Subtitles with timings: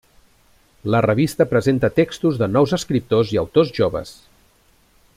[0.95, 4.19] La revista presenta textos de nous escriptors i autors joves.